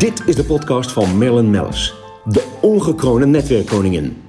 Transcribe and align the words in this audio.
Dit 0.00 0.22
is 0.26 0.36
de 0.36 0.44
podcast 0.44 0.92
van 0.92 1.18
Marilyn 1.18 1.50
Mellis, 1.50 1.94
de 2.24 2.58
ongekroonde 2.60 3.26
netwerkkoningin. 3.26 4.22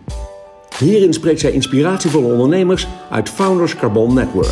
Hierin 0.77 1.13
spreekt 1.13 1.39
zij 1.39 1.51
inspiratievolle 1.51 2.33
ondernemers 2.33 2.87
uit 3.09 3.29
Founders 3.29 3.75
Carbon 3.75 4.13
Network. 4.13 4.51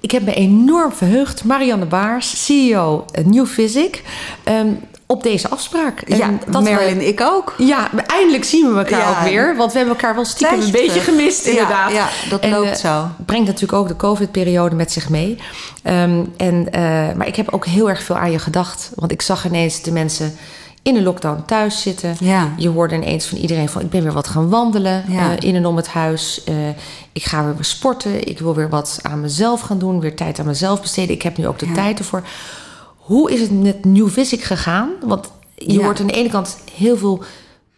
Ik 0.00 0.10
heb 0.10 0.22
me 0.22 0.34
enorm 0.34 0.92
verheugd, 0.92 1.44
Marianne 1.44 1.86
Baars, 1.86 2.44
CEO 2.44 3.04
New 3.24 3.46
Physic, 3.46 4.02
ehm, 4.44 4.72
op 5.06 5.22
deze 5.22 5.48
afspraak. 5.48 6.00
En 6.00 6.16
Ja, 6.16 6.30
dat 6.46 6.62
we- 6.64 6.70
Marilyn, 6.70 7.06
ik 7.06 7.20
ook. 7.20 7.54
ja, 7.58 7.90
eindelijk 8.06 8.44
zien 8.44 8.70
we 8.72 8.78
elkaar 8.78 8.98
Ja. 8.98 9.10
ook 9.10 9.28
weer. 9.28 9.56
Want 9.56 9.72
we 9.72 9.78
hebben 9.78 9.96
elkaar 9.96 10.14
wel 10.14 10.24
stiekem 10.24 10.60
een 10.60 10.70
beetje 10.70 11.00
gemist, 11.00 11.44
Ja, 11.44 11.50
inderdaad. 11.50 11.92
ja, 11.92 12.08
dat 12.30 12.40
En, 12.40 12.50
loopt 12.50 12.68
eh, 12.82 12.90
zo. 12.92 13.08
Brengt 13.26 13.46
natuurlijk 13.46 13.72
ook 13.72 13.88
de 13.88 13.96
COVID-periode 13.96 14.74
met 14.76 14.92
zich 14.92 15.08
mee. 15.08 15.38
Ehm, 15.82 16.24
en, 16.36 16.72
eh, 16.72 16.80
maar 17.16 17.26
ik 17.26 17.36
heb 17.36 17.48
ook 17.52 17.66
heel 17.66 17.88
erg 17.88 18.02
veel 18.02 18.16
aan 18.16 18.30
je 18.30 18.38
gedacht. 18.38 18.90
Want 18.94 19.12
ik 19.12 19.22
zag 19.22 19.46
ineens 19.46 19.82
de 19.82 19.92
mensen 19.92 20.34
in 20.82 20.94
de 20.94 21.02
lockdown 21.02 21.42
thuis 21.46 21.82
zitten. 21.82 22.16
Ja. 22.20 22.48
Je 22.56 22.68
hoorde 22.68 22.94
ineens 22.94 23.26
van 23.26 23.38
iedereen 23.38 23.68
van... 23.68 23.82
ik 23.82 23.90
ben 23.90 24.02
weer 24.02 24.12
wat 24.12 24.28
gaan 24.28 24.48
wandelen 24.48 25.04
Ja. 25.08 25.30
eh, 25.36 25.48
in 25.48 25.54
en 25.54 25.66
om 25.66 25.76
het 25.76 25.88
huis. 25.88 26.42
Ik 27.12 27.24
ga 27.24 27.44
weer 27.44 27.54
sporten. 27.60 28.28
Ik 28.28 28.38
wil 28.38 28.54
weer 28.54 28.68
wat 28.68 28.98
aan 29.02 29.20
mezelf 29.20 29.60
gaan 29.60 29.78
doen. 29.78 30.00
Weer 30.00 30.16
tijd 30.16 30.38
aan 30.38 30.46
mezelf 30.46 30.80
besteden. 30.80 31.14
Ik 31.14 31.22
heb 31.22 31.36
nu 31.36 31.46
ook 31.46 31.58
de 31.58 31.66
Ja. 31.66 31.72
tijd 31.74 31.98
ervoor. 31.98 32.22
Hoe 33.04 33.32
is 33.32 33.40
het 33.40 33.62
met 33.62 33.84
New 33.84 34.08
Visic 34.08 34.42
gegaan? 34.42 34.90
Want 35.02 35.30
je 35.54 35.72
Ja. 35.72 35.82
hoort 35.84 36.00
aan 36.00 36.06
de 36.06 36.12
ene 36.12 36.28
kant 36.28 36.58
heel 36.74 36.96
veel 36.96 37.22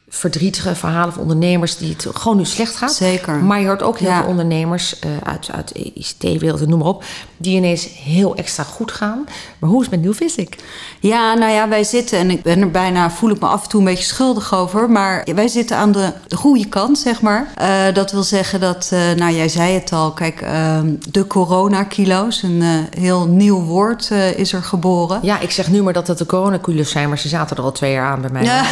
verdrietige 0.08 0.74
verhalen 0.74 1.12
van 1.12 1.22
ondernemers 1.22 1.76
die 1.76 1.90
het 1.92 2.06
gewoon 2.12 2.36
nu 2.36 2.44
slecht 2.44 2.76
gaat. 2.76 2.92
Zeker. 2.94 3.34
Maar 3.36 3.60
je 3.60 3.66
hoort 3.66 3.82
ook 3.82 3.98
heel 3.98 4.08
Ja. 4.08 4.18
veel 4.20 4.28
ondernemers 4.28 4.98
eh, 4.98 5.10
uit, 5.22 5.48
uit 5.52 5.72
de 5.74 5.92
ICT-wereld, 5.94 6.66
noem 6.68 6.78
maar 6.78 6.88
op, 6.88 7.04
die 7.36 7.56
ineens 7.56 7.88
heel 8.04 8.36
extra 8.36 8.62
goed 8.62 8.92
gaan. 8.92 9.24
Maar 9.58 9.70
hoe 9.70 9.80
is 9.82 9.86
het 9.90 9.96
met 9.96 10.04
New 10.04 10.14
Visic? 10.14 10.56
Ja, 11.00 11.34
nou 11.34 11.52
ja, 11.52 11.68
wij 11.68 11.84
zitten, 11.84 12.18
en 12.18 12.30
ik 12.30 12.42
ben 12.42 12.60
er 12.60 12.70
bijna, 12.70 13.10
voel 13.10 13.30
ik 13.30 13.40
me 13.40 13.46
af 13.46 13.62
en 13.62 13.68
toe 13.68 13.80
een 13.80 13.86
beetje 13.86 14.04
schuldig 14.04 14.54
over, 14.54 14.90
maar 14.90 15.26
wij 15.34 15.48
zitten 15.48 15.76
aan 15.76 15.92
de, 15.92 16.12
de 16.26 16.36
goede 16.36 16.66
kant, 16.68 16.98
zeg 16.98 17.20
maar. 17.20 17.48
Eh, 17.54 17.94
dat 17.94 18.12
wil 18.12 18.22
zeggen 18.22 18.60
dat, 18.60 18.88
eh, 18.92 19.12
nou 19.16 19.34
jij 19.34 19.48
zei 19.48 19.74
het 19.74 19.92
al, 19.92 20.12
kijk, 20.12 20.40
ehm, 20.40 20.94
de 21.10 21.26
coronakilo's, 21.26 22.42
een 22.42 22.62
heel 22.98 23.26
nieuw 23.26 23.60
woord 23.62 24.10
is 24.36 24.52
er 24.52 24.62
geboren. 24.62 25.18
Ja, 25.22 25.40
ik 25.40 25.50
zeg 25.50 25.70
nu 25.70 25.82
maar 25.82 25.92
dat 25.92 26.06
het 26.06 26.18
de 26.18 26.26
coronacules 26.26 26.90
zijn, 26.90 27.08
maar 27.08 27.18
ze 27.18 27.28
zaten 27.28 27.56
er 27.56 27.62
al 27.62 27.72
twee 27.72 27.92
jaar 27.92 28.10
aan 28.10 28.20
bij 28.20 28.30
mij. 28.30 28.44
Ja. 28.44 28.64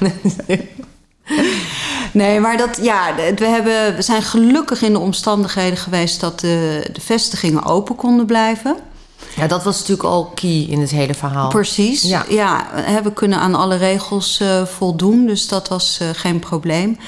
Nee, 2.12 2.40
maar 2.40 2.56
dat, 2.56 2.78
ja, 2.82 3.14
we, 3.36 3.46
hebben, 3.46 3.96
we 3.96 4.02
zijn 4.02 4.22
gelukkig 4.22 4.82
in 4.82 4.92
de 4.92 4.98
omstandigheden 4.98 5.78
geweest 5.78 6.20
dat 6.20 6.40
de, 6.40 6.88
de 6.92 7.00
vestigingen 7.00 7.64
open 7.64 7.96
konden 7.96 8.26
blijven. 8.26 8.76
Ja, 9.36 9.46
dat 9.46 9.64
was 9.64 9.78
natuurlijk 9.78 10.08
al 10.08 10.24
key 10.34 10.66
in 10.68 10.80
het 10.80 10.90
hele 10.90 11.14
verhaal. 11.14 11.48
Precies. 11.48 12.02
Ja. 12.02 12.24
Ja, 12.28 12.66
we 13.02 13.12
kunnen 13.12 13.38
aan 13.38 13.54
alle 13.54 13.76
regels 13.76 14.40
eh, 14.40 14.64
voldoen, 14.64 15.26
dus 15.26 15.48
dat 15.48 15.68
was 15.68 15.98
eh, 16.00 16.08
geen 16.12 16.38
probleem. 16.38 16.98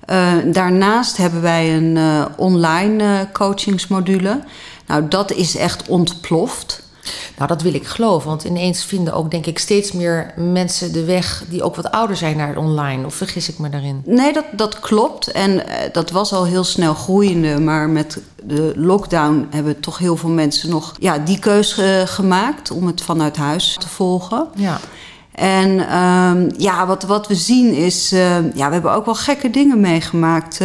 Eh, 0.00 0.32
daarnaast 0.44 1.16
hebben 1.16 1.42
wij 1.42 1.76
een 1.76 1.98
online 2.36 3.28
coachingsmodule. 3.32 4.44
Nou, 4.86 5.08
dat 5.08 5.32
is 5.32 5.56
echt 5.56 5.88
ontploft. 5.88 6.82
Nou, 7.36 7.48
dat 7.48 7.62
wil 7.62 7.74
ik 7.74 7.86
geloven, 7.86 8.28
want 8.28 8.44
ineens 8.44 8.84
vinden 8.84 9.14
ook, 9.14 9.30
denk 9.30 9.46
ik, 9.46 9.58
steeds 9.58 9.92
meer 9.92 10.32
mensen 10.36 10.92
de 10.92 11.04
weg 11.04 11.44
die 11.48 11.62
ook 11.62 11.76
wat 11.76 11.90
ouder 11.90 12.16
zijn 12.16 12.36
naar 12.36 12.48
het 12.48 12.56
online. 12.56 13.06
Of 13.06 13.14
vergis 13.14 13.48
ik 13.48 13.58
me 13.58 13.68
daarin? 13.68 14.02
Nee, 14.04 14.32
dat, 14.32 14.44
dat 14.52 14.80
klopt. 14.80 15.30
En 15.30 15.68
eh, 15.68 15.92
dat 15.92 16.10
was 16.10 16.32
al 16.32 16.44
heel 16.44 16.64
snel 16.64 16.94
groeiende. 16.94 17.60
Maar 17.60 17.88
met 17.88 18.20
de 18.42 18.72
lockdown 18.76 19.46
hebben 19.50 19.80
toch 19.80 19.98
heel 19.98 20.16
veel 20.16 20.30
mensen 20.30 20.70
nog 20.70 20.94
ja, 20.98 21.18
die 21.18 21.38
keus 21.38 21.78
eh, 21.78 22.02
gemaakt 22.04 22.70
om 22.70 22.86
het 22.86 23.02
vanuit 23.02 23.36
huis 23.36 23.76
te 23.78 23.88
volgen. 23.88 24.46
Ja. 24.54 24.80
En 25.32 25.88
ehm, 25.88 26.50
ja, 26.56 26.86
wat, 26.86 27.02
wat 27.02 27.26
we 27.26 27.34
zien 27.34 27.74
is, 27.74 28.12
eh, 28.12 28.54
ja, 28.54 28.66
we 28.66 28.72
hebben 28.72 28.92
ook 28.92 29.04
wel 29.04 29.14
gekke 29.14 29.50
dingen 29.50 29.80
meegemaakt. 29.80 30.60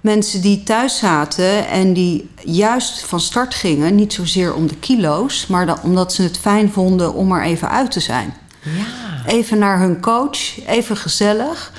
Mensen 0.00 0.40
die 0.40 0.62
thuis 0.62 0.98
zaten 0.98 1.68
en 1.68 1.92
die 1.92 2.30
juist 2.44 3.00
van 3.00 3.20
start 3.20 3.54
gingen, 3.54 3.94
niet 3.94 4.12
zozeer 4.12 4.54
om 4.54 4.66
de 4.66 4.76
kilo's, 4.76 5.46
maar 5.46 5.66
dan, 5.66 5.78
omdat 5.82 6.12
ze 6.12 6.22
het 6.22 6.38
fijn 6.38 6.72
vonden 6.72 7.14
om 7.14 7.32
er 7.32 7.42
even 7.42 7.70
uit 7.70 7.90
te 7.90 8.00
zijn. 8.00 8.34
Ja. 8.62 9.26
Even 9.26 9.58
naar 9.58 9.78
hun 9.78 10.00
coach, 10.00 10.66
even 10.66 10.96
gezellig. 10.96 11.72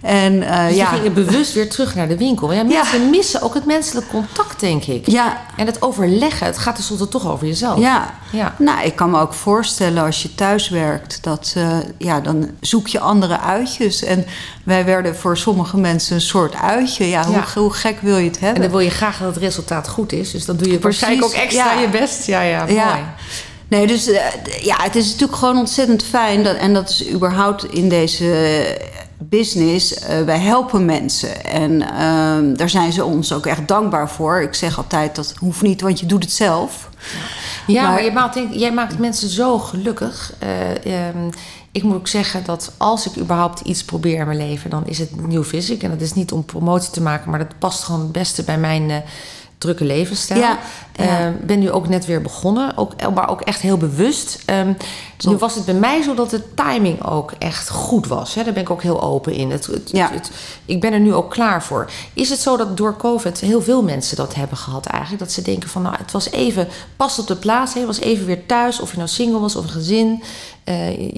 En 0.00 0.42
eh, 0.42 0.66
Dus 0.66 0.76
ja, 0.76 0.92
je 0.94 1.00
ging 1.00 1.14
bewust 1.14 1.52
weer 1.52 1.70
terug 1.70 1.94
naar 1.94 2.08
de 2.08 2.16
winkel. 2.16 2.52
Ja, 2.52 2.62
mensen 2.62 3.10
missen 3.10 3.42
ook 3.42 3.54
het 3.54 3.64
menselijk 3.66 4.08
contact, 4.08 4.60
denk 4.60 4.84
ik. 4.84 5.10
ja, 5.10 5.40
En 5.56 5.66
het 5.66 5.82
overleggen, 5.82 6.46
het 6.46 6.58
gaat 6.58 6.74
tenslotte 6.74 7.08
toch 7.08 7.26
over 7.28 7.46
jezelf. 7.46 7.78
Ja. 7.78 8.14
Ja. 8.32 8.54
nou, 8.58 8.84
ik 8.84 8.96
kan 8.96 9.10
me 9.10 9.20
ook 9.20 9.34
voorstellen 9.34 10.04
als 10.04 10.22
je 10.22 10.34
thuis 10.34 10.68
werkt, 10.68 11.18
dat 11.22 11.52
eh, 11.56 11.76
ja, 11.98 12.20
dan 12.20 12.50
zoek 12.60 12.88
je 12.88 13.00
andere 13.00 13.40
uitjes. 13.40 14.04
En 14.04 14.26
wij 14.64 14.84
werden 14.84 15.16
voor 15.16 15.36
sommige 15.36 15.76
mensen 15.76 16.14
een 16.14 16.20
soort 16.20 16.54
uitje. 16.54 17.08
Ja, 17.08 17.24
Ja. 17.30 17.44
Hoe, 17.54 17.72
gek 17.72 18.00
wil 18.00 18.16
je 18.16 18.26
het 18.28 18.38
En 18.38 18.44
hebben? 18.44 18.62
dan 18.62 18.70
wil 18.70 18.80
je 18.80 18.90
graag 18.90 19.18
dat 19.18 19.34
het 19.34 19.42
resultaat 19.44 19.88
goed 19.88 20.12
is. 20.12 20.30
Dus 20.30 20.44
dan 20.44 20.56
doe 20.56 20.70
je 20.70 20.78
Precies, 20.78 21.00
waarschijnlijk 21.00 21.34
ook 21.34 21.40
extra 21.42 21.72
ja. 21.72 21.80
je 21.80 21.88
best. 21.88 22.26
Ja, 22.26 22.40
ja, 22.40 22.60
mooi. 22.60 22.74
Ja. 22.74 23.14
Nee, 23.68 23.86
dus 23.86 24.08
eh, 24.08 24.22
ja, 24.62 24.76
het 24.82 24.96
is 24.96 25.10
natuurlijk 25.10 25.38
gewoon 25.38 25.56
ontzettend 25.58 26.02
fijn. 26.02 26.42
Dat, 26.42 26.56
en 26.56 26.74
dat 26.74 26.88
is 26.90 27.08
überhaupt 27.10 27.64
in 27.64 27.88
deze 27.88 28.24
business. 29.28 29.94
eh, 29.94 30.22
wij 30.22 30.38
helpen 30.38 30.84
mensen. 30.84 31.44
En 31.44 31.82
ehm, 31.82 32.54
daar 32.54 32.68
zijn 32.68 32.92
ze 32.92 33.04
ons 33.04 33.32
ook 33.32 33.46
echt 33.46 33.68
dankbaar 33.68 34.10
voor. 34.10 34.40
Ik 34.42 34.54
zeg 34.54 34.76
altijd, 34.76 35.16
dat 35.16 35.34
hoeft 35.38 35.62
niet, 35.62 35.80
want 35.80 36.00
je 36.00 36.06
doet 36.06 36.22
het 36.22 36.32
zelf. 36.32 36.90
Ja, 37.66 37.82
maar, 37.82 37.90
Maar- 37.92 38.04
je 38.04 38.12
maakt, 38.12 38.38
jij 38.50 38.72
maakt 38.72 38.98
mensen 38.98 39.28
zo 39.28 39.58
gelukkig. 39.58 40.32
Eh, 40.38 41.06
ehm, 41.08 41.30
ik 41.72 41.82
moet 41.82 41.94
ook 41.96 42.08
zeggen 42.08 42.44
dat 42.44 42.72
als 42.76 43.06
ik 43.06 43.16
überhaupt 43.16 43.60
iets 43.60 43.84
probeer 43.84 44.18
in 44.20 44.26
mijn 44.26 44.38
leven, 44.38 44.70
dan 44.70 44.86
is 44.86 44.98
het 44.98 45.26
New 45.28 45.44
Physic. 45.44 45.82
En 45.82 45.90
dat 45.90 46.00
is 46.00 46.12
niet 46.14 46.32
om 46.32 46.44
promotie 46.44 46.90
te 46.90 47.02
maken, 47.02 47.30
maar 47.30 47.38
dat 47.38 47.58
past 47.58 47.82
gewoon 47.82 48.00
het 48.00 48.12
beste 48.12 48.42
bij 48.42 48.58
mijn 48.58 48.90
eh, 48.90 48.96
drukke 49.58 49.84
levensstijl. 49.84 50.40
Ja, 50.40 50.58
ja. 50.96 51.18
Eh, 51.26 51.32
ben 51.42 51.58
nu 51.58 51.70
ook 51.70 51.88
net 51.88 52.06
weer 52.06 52.22
begonnen, 52.22 52.76
ook, 52.76 53.10
maar 53.14 53.28
ook 53.30 53.40
echt 53.40 53.60
heel 53.60 53.76
bewust. 53.76 54.42
Ehm, 54.44 54.72
nu 55.28 55.36
was 55.36 55.54
het 55.54 55.64
bij 55.64 55.74
mij 55.74 56.02
zo 56.02 56.14
dat 56.14 56.30
de 56.30 56.54
timing 56.54 57.04
ook 57.04 57.32
echt 57.38 57.68
goed 57.70 58.06
was. 58.06 58.34
Hè? 58.34 58.44
Daar 58.44 58.52
ben 58.52 58.62
ik 58.62 58.70
ook 58.70 58.82
heel 58.82 59.02
open 59.02 59.32
in. 59.32 59.50
Het, 59.50 59.66
het, 59.66 59.90
Ja. 59.92 60.10
het- 60.12 60.30
ik 60.64 60.80
ben 60.80 60.92
er 60.92 61.00
nu 61.00 61.14
ook 61.14 61.30
klaar 61.30 61.62
voor. 61.62 61.90
Is 62.12 62.30
het 62.30 62.38
zo 62.40 62.56
dat 62.56 62.76
door 62.76 62.96
COVID 62.96 63.40
heel 63.40 63.62
veel 63.62 63.82
mensen 63.82 64.16
dat 64.16 64.34
hebben 64.34 64.56
gehad 64.56 64.86
eigenlijk? 64.86 65.22
Dat 65.22 65.32
ze 65.32 65.42
denken 65.42 65.68
van, 65.68 65.82
nou, 65.82 65.96
het 65.98 66.12
was 66.12 66.30
even 66.30 66.68
pas 66.96 67.18
op 67.18 67.26
de 67.26 67.36
plaats. 67.36 67.72
Hè? 67.74 67.78
Het 67.78 67.88
was 67.88 68.00
even 68.00 68.26
weer 68.26 68.46
thuis, 68.46 68.80
of 68.80 68.90
je 68.90 68.96
nou 68.96 69.08
single 69.08 69.40
was 69.40 69.56
of 69.56 69.64
een 69.64 69.70
gezin. 69.70 70.22
Eh, 70.64 70.76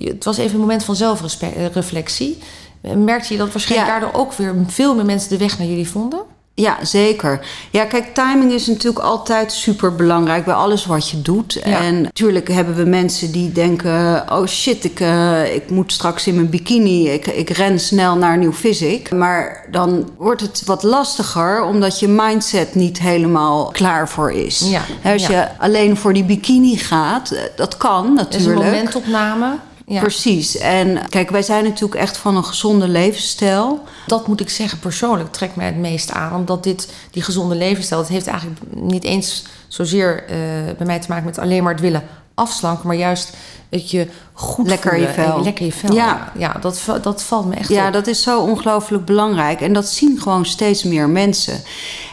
het 0.08 0.24
was 0.24 0.36
even 0.36 0.54
een 0.54 0.60
moment 0.60 0.84
van 0.84 0.96
zelfreflectie. 0.96 2.38
Eh, 2.80 2.92
Merkte 2.94 3.32
je 3.32 3.38
dat 3.38 3.52
waarschijnlijk 3.52 3.90
daardoor 3.90 4.20
ook 4.20 4.32
weer 4.32 4.54
veel 4.66 4.94
meer 4.94 5.04
mensen 5.04 5.28
de 5.30 5.38
weg 5.38 5.58
naar 5.58 5.66
jullie 5.66 5.88
vonden? 5.88 6.20
Ja, 6.60 6.76
zeker. 6.82 7.40
Ja, 7.70 7.84
kijk, 7.84 8.14
timing 8.14 8.52
is 8.52 8.66
natuurlijk 8.66 9.04
altijd 9.04 9.52
super 9.52 9.94
belangrijk 9.94 10.44
bij 10.44 10.54
alles 10.54 10.86
wat 10.86 11.10
je 11.10 11.22
doet. 11.22 11.52
Ja. 11.52 11.80
En 11.80 12.02
natuurlijk 12.02 12.48
hebben 12.48 12.74
we 12.74 12.84
mensen 12.84 13.32
die 13.32 13.52
denken: 13.52 14.24
oh 14.32 14.46
shit, 14.46 14.84
ik, 14.84 15.00
eh, 15.00 15.54
ik 15.54 15.70
moet 15.70 15.92
straks 15.92 16.26
in 16.26 16.34
mijn 16.34 16.50
bikini. 16.50 17.08
Ik, 17.08 17.26
ik 17.26 17.50
ren 17.50 17.80
snel 17.80 18.16
naar 18.16 18.38
Nieuw 18.38 18.52
Physic. 18.52 19.10
Maar 19.10 19.66
dan 19.70 20.10
wordt 20.16 20.40
het 20.40 20.62
wat 20.64 20.82
lastiger 20.82 21.62
omdat 21.62 22.00
je 22.00 22.08
mindset 22.08 22.74
niet 22.74 22.98
helemaal 22.98 23.70
klaar 23.72 24.08
voor 24.08 24.32
is. 24.32 24.58
Ja, 24.58 24.82
Als 25.12 25.26
ja. 25.26 25.40
je 25.40 25.48
alleen 25.58 25.96
voor 25.96 26.12
die 26.12 26.24
bikini 26.24 26.76
gaat, 26.76 27.30
eh, 27.30 27.40
dat 27.56 27.76
kan 27.76 28.16
Dat 28.16 28.34
is 28.34 28.44
een 28.44 28.52
natuurlijk. 28.52 28.74
momentopname. 28.76 29.58
Ja. 29.88 30.00
Precies. 30.00 30.56
En 30.56 31.08
kijk, 31.08 31.30
wij 31.30 31.42
zijn 31.42 31.64
natuurlijk 31.64 32.00
echt 32.00 32.16
van 32.16 32.36
een 32.36 32.44
gezonde 32.44 32.88
levensstijl. 32.88 33.84
Dat 34.06 34.26
moet 34.26 34.40
ik 34.40 34.48
zeggen, 34.48 34.78
persoonlijk 34.78 35.32
trekt 35.32 35.56
mij 35.56 35.66
het 35.66 35.76
meest 35.76 36.10
aan. 36.10 36.34
Omdat 36.34 36.62
dit, 36.62 36.88
die 37.10 37.22
gezonde 37.22 37.54
levensstijl, 37.54 38.00
het 38.00 38.10
heeft 38.10 38.26
eigenlijk 38.26 38.60
niet 38.74 39.04
eens 39.04 39.44
zozeer 39.68 40.24
eh, 40.24 40.36
bij 40.76 40.86
mij 40.86 40.98
te 40.98 41.08
maken 41.08 41.24
met 41.24 41.38
alleen 41.38 41.62
maar 41.62 41.72
het 41.72 41.80
willen 41.80 42.02
afslanken. 42.34 42.86
Maar 42.86 42.96
juist 42.96 43.32
dat 43.68 43.90
je 43.90 44.08
goed 44.32 44.66
Lekker 44.66 44.90
voelen 44.90 45.08
je 45.08 45.14
vel. 45.14 45.42
Lekker 45.42 45.64
je 45.64 45.72
vel. 45.72 45.94
Ja. 45.94 46.32
ja 46.38 46.56
dat, 46.60 46.80
dat 47.02 47.22
valt 47.22 47.46
me 47.46 47.54
echt 47.54 47.68
Ja, 47.68 47.86
op. 47.86 47.92
dat 47.92 48.06
is 48.06 48.22
zo 48.22 48.40
ongelooflijk 48.40 49.04
belangrijk. 49.04 49.60
En 49.60 49.72
dat 49.72 49.88
zien 49.88 50.20
gewoon 50.20 50.46
steeds 50.46 50.82
meer 50.82 51.08
mensen. 51.08 51.62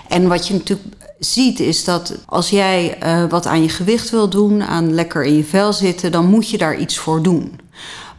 En 0.07 0.27
wat 0.27 0.47
je 0.47 0.53
natuurlijk 0.53 0.95
ziet 1.19 1.59
is 1.59 1.83
dat 1.83 2.13
als 2.25 2.49
jij 2.49 2.97
eh, 2.99 3.23
wat 3.29 3.45
aan 3.45 3.61
je 3.61 3.69
gewicht 3.69 4.09
wil 4.09 4.29
doen, 4.29 4.63
aan 4.63 4.93
lekker 4.93 5.23
in 5.23 5.35
je 5.35 5.43
vel 5.43 5.73
zitten, 5.73 6.11
dan 6.11 6.25
moet 6.25 6.49
je 6.49 6.57
daar 6.57 6.77
iets 6.77 6.97
voor 6.97 7.23
doen. 7.23 7.59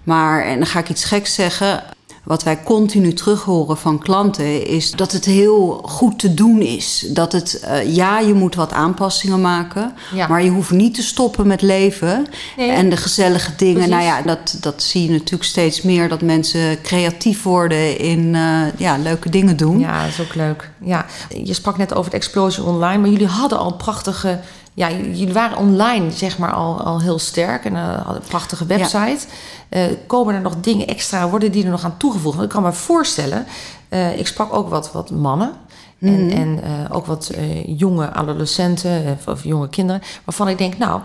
Maar, 0.06 0.44
en 0.44 0.56
dan 0.58 0.66
ga 0.66 0.78
ik 0.78 0.88
iets 0.88 1.04
geks 1.04 1.34
zeggen. 1.34 1.82
wat 2.24 2.42
wij 2.42 2.62
continu 2.62 3.12
terug 3.12 3.42
horen 3.42 3.76
van 3.76 3.98
klanten 3.98 4.66
is 4.66 4.90
dat 4.90 5.12
het 5.12 5.24
heel 5.24 5.80
goed 5.84 6.18
te 6.18 6.34
doen 6.34 6.60
is. 6.60 7.06
Dat 7.08 7.32
het, 7.32 7.62
uh, 7.64 7.94
ja, 7.94 8.18
je 8.18 8.34
moet 8.34 8.54
wat 8.54 8.72
aanpassingen 8.72 9.40
maken, 9.40 9.94
Ja. 10.14 10.26
maar 10.26 10.42
je 10.42 10.50
hoeft 10.50 10.70
niet 10.70 10.94
te 10.94 11.02
stoppen 11.02 11.46
met 11.46 11.62
leven. 11.62 12.26
Nee. 12.56 12.70
En 12.70 12.90
de 12.90 12.96
gezellige 12.96 13.52
dingen, 13.56 13.74
Precies. 13.74 13.92
nou 13.92 14.04
ja, 14.04 14.22
dat, 14.22 14.56
dat 14.60 14.82
zie 14.82 15.02
je 15.02 15.10
natuurlijk 15.10 15.44
steeds 15.44 15.82
meer. 15.82 16.08
Dat 16.08 16.20
mensen 16.22 16.80
creatief 16.82 17.42
worden 17.42 17.98
in 17.98 18.34
eh, 18.34 18.60
ja, 18.76 18.96
leuke 18.98 19.30
dingen 19.30 19.56
doen. 19.56 19.78
Ja, 19.78 20.00
dat 20.02 20.10
is 20.10 20.20
ook 20.20 20.34
leuk. 20.34 20.70
Ja, 20.80 21.06
je 21.44 21.54
sprak 21.54 21.76
net 21.78 21.92
over 21.94 22.04
het 22.12 22.14
Explosion 22.22 22.66
Online, 22.66 22.98
maar 22.98 23.10
jullie 23.10 23.26
hadden 23.26 23.58
al 23.58 23.72
prachtige. 23.74 24.40
Ja, 24.76 24.90
jullie 24.90 25.32
waren 25.32 25.58
online 25.58 26.10
zeg 26.10 26.38
maar 26.38 26.52
al, 26.52 26.80
al 26.80 27.00
heel 27.00 27.18
sterk 27.18 27.64
en 27.64 27.76
eh, 27.76 28.10
een 28.14 28.20
prachtige 28.28 28.66
website. 28.66 29.26
Eh, 29.68 29.82
komen 30.06 30.34
er 30.34 30.40
nog 30.40 30.56
dingen 30.60 30.86
extra, 30.86 31.28
worden 31.28 31.52
die 31.52 31.64
er 31.64 31.70
nog 31.70 31.84
aan 31.84 31.96
toegevoegd? 31.96 32.36
Want 32.36 32.48
ik 32.48 32.54
kan 32.54 32.62
me 32.62 32.72
voorstellen, 32.72 33.46
eh, 33.88 34.18
ik 34.18 34.26
sprak 34.26 34.54
ook 34.54 34.68
wat, 34.68 34.92
wat 34.92 35.10
mannen. 35.10 35.52
En, 36.00 36.30
en 36.30 36.62
eh, 36.62 36.96
ook 36.96 37.06
wat 37.06 37.30
jonge 37.66 38.12
adolescenten 38.12 39.16
of, 39.18 39.26
of 39.26 39.44
jonge 39.44 39.68
kinderen, 39.68 40.02
waarvan 40.24 40.48
ik 40.48 40.58
denk, 40.58 40.78
nou, 40.78 41.00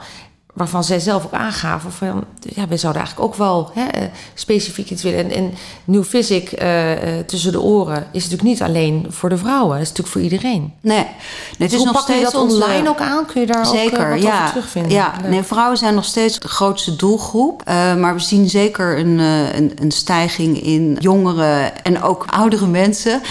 waarvan 0.54 0.84
zij 0.84 1.00
zelf 1.00 1.26
ook 1.26 1.34
aangaven 1.34 1.92
van, 1.92 2.24
ja, 2.40 2.68
wij 2.68 2.78
zouden 2.78 3.02
eigenlijk 3.02 3.32
ook 3.32 3.38
wel 3.38 3.72
hè, 3.74 3.86
eh, 3.86 4.04
specifiek 4.34 4.90
iets 4.90 5.04
willen. 5.04 5.20
En, 5.20 5.32
en 5.32 5.54
New 5.86 6.04
Physic 6.04 6.52
eh, 6.52 7.20
eh, 7.20 7.26
tussen 7.26 7.52
de 7.52 7.62
oren 7.62 8.08
is 8.12 8.24
natuurlijk 8.24 8.50
niet 8.50 8.62
alleen 8.62 9.06
voor 9.10 9.30
de 9.30 9.38
vrouwen, 9.38 9.74
het 9.78 9.82
is 9.82 9.88
natuurlijk 9.90 10.14
voor 10.16 10.22
iedereen. 10.22 10.74
Nee, 10.82 10.98
nee 10.98 11.06
het 11.50 11.58
Dus 11.58 11.72
is 11.72 11.78
hoe 11.78 11.86
nog 11.86 12.02
steeds 12.02 12.32
dat 12.32 12.42
onze- 12.42 12.56
online 12.64 12.90
ook 12.90 13.00
aan? 13.00 13.26
Kun 13.26 13.42
je 13.42 13.48
daar 13.48 13.60
ook 13.68 13.76
Zeker, 13.76 14.00
eh, 14.06 14.10
wat 14.14 14.22
ja. 14.22 14.38
over 14.40 14.50
terugvinden? 14.50 14.92
Ja, 14.92 15.14
Leuk. 15.22 15.32
nee, 15.32 15.44
vrouwen 15.44 15.78
zijn 15.78 15.96
nog 15.96 16.06
steeds 16.06 16.40
de 16.40 16.48
grootste 16.48 16.96
doelgroep. 16.96 17.64
Maar 17.66 18.14
we 18.14 18.20
zien 18.20 18.50
zeker 18.50 18.98
een, 19.00 19.18
een, 19.20 19.72
een 19.82 19.92
stijging 19.92 20.62
in 20.62 20.98
jongere 21.00 21.72
en 21.84 22.02
ook 22.02 22.26
oudere 22.30 22.68
mensen. 22.68 23.22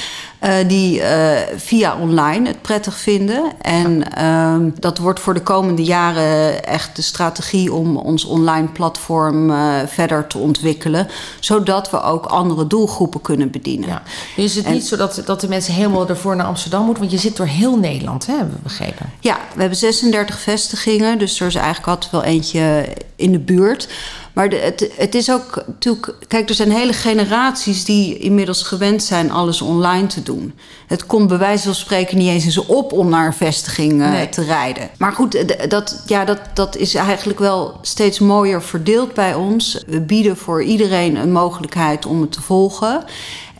Eh, 0.40 0.54
die 0.66 1.02
eh, 1.02 1.56
via 1.56 1.96
online 1.98 2.46
het 2.46 2.62
prettig 2.62 2.96
vinden. 2.96 3.52
En 3.60 4.12
ehm, 4.12 4.70
dat 4.78 4.98
wordt 4.98 5.20
voor 5.20 5.34
de 5.34 5.42
komende 5.42 5.84
jaren 5.84 6.64
echt 6.64 6.96
de 6.96 7.02
strategie 7.02 7.72
om 7.72 7.96
ons 7.96 8.24
online 8.24 8.68
platform 8.68 9.50
eh, 9.50 9.74
verder 9.86 10.26
te 10.26 10.38
ontwikkelen. 10.38 11.08
Zodat 11.40 11.90
we 11.90 12.02
ook 12.02 12.26
andere 12.26 12.66
doelgroepen 12.66 13.20
kunnen 13.20 13.50
bedienen. 13.50 13.88
Ja. 13.88 14.02
Nu 14.36 14.44
is 14.44 14.54
het 14.54 14.64
En- 14.64 14.72
niet 14.72 14.86
zo 14.86 14.96
dat, 14.96 15.22
dat 15.24 15.40
de 15.40 15.48
mensen 15.48 15.74
helemaal 15.74 16.08
ervoor 16.08 16.36
naar 16.36 16.46
Amsterdam 16.46 16.84
moeten, 16.84 17.02
want 17.02 17.14
je 17.14 17.28
zit 17.28 17.36
door 17.36 17.46
heel 17.46 17.78
Nederland, 17.78 18.26
hè, 18.26 18.34
hebben 18.36 18.54
we 18.54 18.62
begrepen. 18.62 19.10
Ja, 19.20 19.38
we 19.54 19.60
hebben 19.60 19.78
36 19.78 20.38
vestigingen, 20.38 21.18
dus 21.18 21.40
er 21.40 21.46
is 21.46 21.54
eigenlijk 21.54 21.86
altijd 21.88 22.12
wel 22.12 22.22
eentje 22.22 22.88
in 23.16 23.32
de 23.32 23.38
buurt. 23.38 23.88
Maar 24.34 24.48
de, 24.48 24.56
het, 24.56 24.90
het 24.96 25.14
is 25.14 25.30
ook 25.30 25.62
natuurlijk. 25.66 26.14
Kijk, 26.28 26.48
er 26.48 26.54
zijn 26.54 26.70
hele 26.70 26.92
generaties 26.92 27.84
die 27.84 28.18
inmiddels 28.18 28.62
gewend 28.62 29.02
zijn 29.02 29.30
alles 29.30 29.60
online 29.62 30.06
te 30.06 30.22
doen. 30.22 30.54
Het 30.86 31.06
komt 31.06 31.28
bij 31.28 31.38
wijze 31.38 31.64
van 31.64 31.74
spreken 31.74 32.18
niet 32.18 32.28
eens 32.28 32.44
eens 32.44 32.66
op 32.66 32.92
om 32.92 33.08
naar 33.08 33.26
een 33.26 33.32
vestiging 33.32 34.02
eh, 34.02 34.10
Nee. 34.10 34.28
te 34.28 34.44
rijden. 34.44 34.90
Maar 34.98 35.12
goed, 35.12 35.30
d- 35.30 35.70
dat, 35.70 36.02
ja, 36.06 36.24
dat, 36.24 36.38
dat 36.54 36.76
is 36.76 36.94
eigenlijk 36.94 37.38
wel 37.38 37.78
steeds 37.82 38.18
mooier 38.18 38.62
verdeeld 38.62 39.14
bij 39.14 39.34
ons. 39.34 39.82
We 39.86 40.00
bieden 40.00 40.36
voor 40.36 40.62
iedereen 40.62 41.16
een 41.16 41.32
mogelijkheid 41.32 42.06
om 42.06 42.20
het 42.20 42.32
te 42.32 42.42
volgen. 42.42 43.04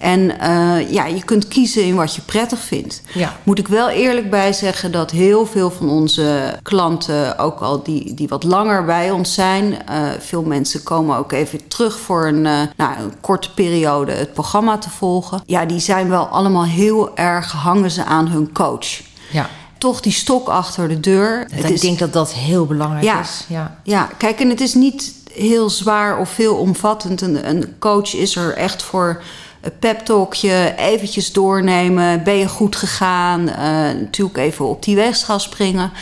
En 0.00 0.38
eh, 0.40 0.90
ja, 0.92 1.06
je 1.06 1.24
kunt 1.24 1.48
kiezen 1.48 1.84
in 1.84 1.94
wat 1.94 2.14
je 2.14 2.20
prettig 2.22 2.58
vindt. 2.60 3.02
Ja. 3.14 3.36
Moet 3.42 3.58
ik 3.58 3.68
wel 3.68 3.88
eerlijk 3.88 4.30
bij 4.30 4.52
zeggen 4.52 4.92
dat 4.92 5.10
heel 5.10 5.46
veel 5.46 5.70
van 5.70 5.88
onze 5.90 6.58
klanten, 6.62 7.38
ook 7.38 7.60
al 7.60 7.82
die, 7.82 8.14
die 8.14 8.28
wat 8.28 8.42
langer 8.44 8.84
bij 8.84 9.10
ons 9.10 9.34
zijn, 9.34 9.86
eh, 9.86 10.02
veel 10.18 10.42
mensen 10.42 10.82
komen 10.82 11.16
ook 11.16 11.32
even 11.32 11.68
terug 11.68 11.98
voor 12.00 12.26
een, 12.26 12.46
eh, 12.46 12.60
nou, 12.76 12.92
een 12.98 13.12
korte 13.20 13.54
periode 13.54 14.12
het 14.12 14.32
programma 14.32 14.78
te 14.78 14.90
volgen. 14.90 15.42
Ja, 15.46 15.64
die 15.64 15.80
zijn 15.80 16.08
wel 16.08 16.26
allemaal 16.26 16.64
heel 16.64 17.16
erg 17.16 17.52
hangen 17.52 17.90
ze 17.90 18.04
aan 18.04 18.28
hun 18.28 18.52
coach. 18.52 19.00
Ja. 19.30 19.48
Toch 19.78 20.00
die 20.00 20.12
stok 20.12 20.48
achter 20.48 20.88
de 20.88 21.00
deur. 21.00 21.46
Het 21.50 21.64
ik 21.64 21.70
is- 21.70 21.80
denk 21.80 21.98
dat 21.98 22.12
dat 22.12 22.32
heel 22.32 22.66
belangrijk 22.66 23.04
Ja. 23.04 23.20
is. 23.20 23.44
Ja. 23.48 23.76
ja, 23.82 24.08
kijk, 24.18 24.40
en 24.40 24.48
het 24.48 24.60
is 24.60 24.74
niet 24.74 25.14
heel 25.32 25.70
zwaar 25.70 26.18
of 26.18 26.28
veelomvattend. 26.28 27.20
Een, 27.20 27.48
een 27.48 27.74
coach 27.78 28.14
is 28.14 28.36
er 28.36 28.52
echt 28.56 28.82
voor 28.82 29.22
een 29.60 29.78
pep 29.78 29.98
talkje, 29.98 30.74
eventjes 30.76 31.32
doornemen. 31.32 32.22
Ben 32.22 32.36
je 32.36 32.48
goed 32.48 32.76
gegaan? 32.76 33.48
Eh, 33.48 33.64
natuurlijk 34.00 34.38
even 34.38 34.68
op 34.68 34.82
die 34.82 34.96
weegschaal 34.96 35.38
springen. 35.40 35.92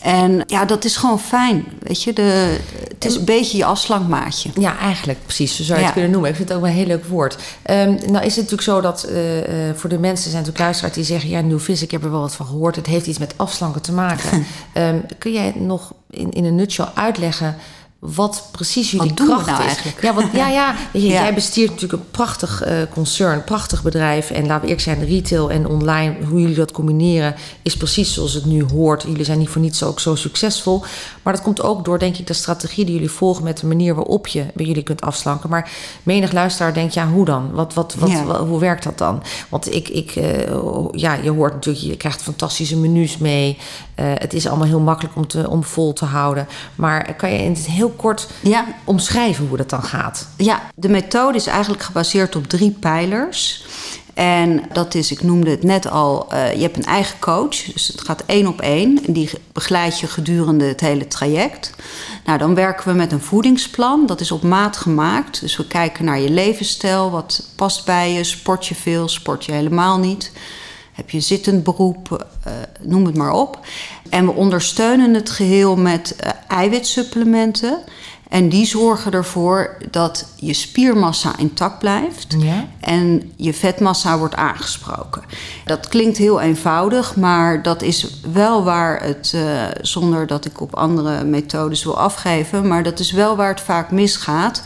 En 0.00 0.42
ja, 0.46 0.64
dat 0.64 0.84
is 0.84 0.96
gewoon 0.96 1.20
fijn. 1.20 1.64
Weet 1.80 2.02
je, 2.02 2.12
de, 2.12 2.56
het 2.88 3.04
is 3.04 3.14
een 3.16 3.24
beetje 3.24 3.56
je 3.56 3.64
afslankmaatje. 3.64 4.50
Ja, 4.54 4.78
eigenlijk 4.78 5.18
precies. 5.24 5.56
Zo 5.56 5.62
zou 5.62 5.78
je 5.78 5.84
het 5.84 5.86
Ja. 5.86 5.92
kunnen 5.92 6.10
noemen. 6.10 6.30
Ik 6.30 6.36
vind 6.36 6.48
het 6.48 6.56
ook 6.58 6.62
wel 6.64 6.72
een 6.72 6.78
heel 6.78 6.86
leuk 6.86 7.04
woord. 7.04 7.36
Ehm, 7.62 7.88
nou 7.88 8.24
is 8.24 8.36
het 8.36 8.50
natuurlijk 8.50 8.62
zo 8.62 8.80
dat 8.80 9.02
eh, 9.02 9.68
eh, 9.68 9.76
voor 9.76 9.90
de 9.90 9.98
mensen 9.98 10.30
zijn 10.30 10.42
natuurlijk 10.42 10.58
luisteraars 10.64 10.94
die 10.94 11.04
zeggen... 11.04 11.28
ja, 11.28 11.40
New 11.40 11.58
Physic, 11.60 11.84
ik 11.84 11.90
heb 11.90 12.04
er 12.04 12.10
wel 12.10 12.20
wat 12.20 12.34
van 12.34 12.46
gehoord. 12.46 12.76
Het 12.76 12.86
heeft 12.86 13.06
iets 13.06 13.18
met 13.18 13.34
afslanken 13.36 13.82
te 13.82 13.92
maken. 13.92 14.46
Ehm, 14.72 14.96
kun 15.18 15.32
jij 15.32 15.52
nog 15.56 15.92
in, 16.10 16.30
in 16.30 16.44
een 16.44 16.54
nutshell 16.54 16.88
uitleggen... 16.94 17.56
wat 18.14 18.48
precies 18.50 18.90
jullie 18.90 19.08
Wat 19.08 19.16
doen 19.16 19.26
kracht 19.26 19.46
nou 19.46 19.58
is? 19.60 19.66
eigenlijk? 19.66 20.02
Ja, 20.02 20.14
want, 20.14 20.32
ja, 20.32 20.48
ja, 20.48 20.74
weet 20.92 21.02
je, 21.02 21.08
Ja. 21.08 21.22
jij 21.22 21.34
bestiert 21.34 21.70
natuurlijk 21.70 22.02
een 22.02 22.10
prachtig 22.10 22.62
eh, 22.62 22.76
concern, 22.92 23.32
een 23.34 23.44
prachtig 23.44 23.82
bedrijf. 23.82 24.30
En 24.30 24.40
laten 24.42 24.54
we 24.60 24.62
eerlijk 24.62 24.80
zijn, 24.80 25.04
retail 25.04 25.50
en 25.50 25.66
online, 25.68 26.16
hoe 26.28 26.40
jullie 26.40 26.54
dat 26.56 26.72
combineren... 26.72 27.34
is 27.62 27.76
precies 27.76 28.14
zoals 28.14 28.32
het 28.32 28.44
nu 28.44 28.64
hoort. 28.64 29.02
Jullie 29.02 29.24
zijn 29.24 29.38
niet 29.38 29.48
voor 29.48 29.60
niets 29.60 29.82
ook 29.82 30.00
zo 30.00 30.14
succesvol. 30.14 30.82
Maar 31.22 31.32
dat 31.32 31.42
komt 31.42 31.62
ook 31.62 31.84
door, 31.84 31.98
denk 31.98 32.16
ik, 32.16 32.26
de 32.26 32.32
strategie 32.32 32.84
die 32.84 32.94
jullie 32.94 33.10
volgen... 33.10 33.44
met 33.44 33.58
de 33.60 33.66
manier 33.66 33.94
waarop 33.94 34.26
je 34.26 34.44
bij 34.54 34.66
jullie 34.66 34.82
kunt 34.82 35.00
afslanken. 35.00 35.50
Maar 35.50 35.70
menig 36.02 36.32
luisteraar 36.32 36.74
denkt, 36.74 36.94
ja, 36.94 37.08
hoe 37.08 37.24
dan? 37.24 37.50
Wat, 37.52 37.74
wat, 37.74 37.94
wat, 37.98 38.10
Ja. 38.10 38.24
wa- 38.24 38.44
hoe 38.44 38.60
werkt 38.60 38.84
dat 38.84 38.98
dan? 38.98 39.22
Want 39.48 39.74
ik, 39.74 39.88
ik 39.88 40.10
eh, 40.16 40.52
ja, 40.90 41.14
je 41.14 41.30
hoort 41.30 41.52
natuurlijk, 41.54 41.84
je 41.84 41.96
krijgt 41.96 42.22
fantastische 42.22 42.76
menus 42.76 43.18
mee. 43.18 43.58
Eh, 43.96 44.06
het 44.14 44.32
is 44.32 44.46
allemaal 44.46 44.66
heel 44.66 44.80
makkelijk 44.80 45.16
om, 45.16 45.26
te, 45.26 45.50
om 45.50 45.64
vol 45.64 45.92
te 45.92 46.04
houden. 46.04 46.48
Maar 46.74 47.14
kan 47.14 47.32
je 47.32 47.38
in 47.38 47.50
het 47.50 47.66
heel 47.66 47.90
kort 47.90 48.28
Ja, 48.42 48.64
omschrijven 48.84 49.46
hoe 49.46 49.56
dat 49.56 49.70
dan 49.70 49.82
gaat? 49.82 50.28
Ja, 50.36 50.62
de 50.74 50.88
methode 50.88 51.36
is 51.36 51.46
eigenlijk 51.46 51.82
gebaseerd 51.82 52.36
op 52.36 52.46
drie 52.46 52.70
pijlers. 52.70 53.64
En 54.14 54.62
dat 54.72 54.94
is, 54.94 55.10
ik 55.10 55.22
noemde 55.22 55.50
het 55.50 55.62
net 55.62 55.90
al, 55.90 56.26
eh, 56.30 56.54
je 56.54 56.62
hebt 56.62 56.76
een 56.76 56.84
eigen 56.84 57.18
coach. 57.18 57.62
Dus 57.62 57.88
het 57.88 58.00
gaat 58.00 58.22
één 58.26 58.46
op 58.46 58.60
één. 58.60 59.04
En 59.06 59.12
die 59.12 59.30
begeleidt 59.52 60.00
je 60.00 60.06
gedurende 60.06 60.64
het 60.64 60.80
hele 60.80 61.08
traject. 61.08 61.72
Nou, 62.24 62.38
dan 62.38 62.54
werken 62.54 62.88
we 62.88 62.94
met 62.94 63.12
een 63.12 63.20
voedingsplan. 63.20 64.06
Dat 64.06 64.20
is 64.20 64.30
op 64.30 64.42
maat 64.42 64.76
gemaakt. 64.76 65.40
Dus 65.40 65.56
we 65.56 65.66
kijken 65.66 66.04
naar 66.04 66.20
je 66.20 66.30
levensstijl. 66.30 67.10
Wat 67.10 67.48
past 67.56 67.84
bij 67.84 68.12
je? 68.12 68.24
Sport 68.24 68.66
je 68.66 68.74
veel? 68.74 69.08
Sport 69.08 69.44
je 69.44 69.52
helemaal 69.52 69.98
niet? 69.98 70.32
Heb 70.96 71.10
je 71.10 71.20
zittend 71.20 71.64
beroep? 71.64 72.26
Eh, 72.42 72.52
noem 72.80 73.06
het 73.06 73.16
maar 73.16 73.32
op. 73.32 73.60
En 74.10 74.24
we 74.24 74.32
ondersteunen 74.32 75.14
het 75.14 75.30
geheel 75.30 75.76
met 75.76 76.16
eh, 76.16 76.30
eiwitsupplementen. 76.48 77.78
En 78.28 78.48
die 78.48 78.66
zorgen 78.66 79.12
ervoor 79.12 79.76
dat 79.90 80.26
je 80.36 80.52
spiermassa 80.52 81.36
intact 81.38 81.78
blijft 81.78 82.36
Ja. 82.38 82.66
en 82.80 83.32
je 83.36 83.54
vetmassa 83.54 84.18
wordt 84.18 84.34
aangesproken. 84.34 85.22
Dat 85.64 85.88
klinkt 85.88 86.16
heel 86.16 86.40
eenvoudig, 86.40 87.16
maar 87.16 87.62
dat 87.62 87.82
is 87.82 88.20
wel 88.32 88.64
waar 88.64 89.02
het, 89.04 89.32
eh, 89.34 89.64
zonder 89.80 90.26
dat 90.26 90.44
ik 90.44 90.60
op 90.60 90.74
andere 90.74 91.24
methodes 91.24 91.84
wil 91.84 91.98
afgeven, 91.98 92.68
maar 92.68 92.82
dat 92.82 92.98
is 92.98 93.12
wel 93.12 93.36
waar 93.36 93.48
het 93.48 93.60
vaak 93.60 93.90
misgaat. 93.90 94.62